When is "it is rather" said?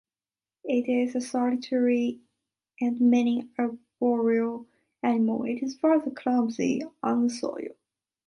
5.43-6.09